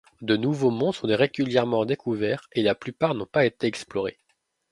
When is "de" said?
0.23-0.35